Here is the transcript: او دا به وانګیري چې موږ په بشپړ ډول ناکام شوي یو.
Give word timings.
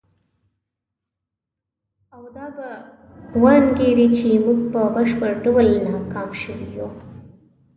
او 2.15 2.23
دا 2.35 2.45
به 2.55 2.67
وانګیري 3.41 4.07
چې 4.17 4.27
موږ 4.45 4.59
په 4.73 4.81
بشپړ 4.95 5.31
ډول 5.43 5.67
ناکام 5.91 6.29
شوي 6.41 6.67
یو. 6.77 6.89